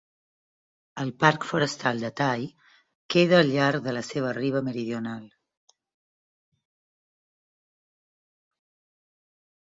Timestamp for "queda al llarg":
3.15-3.83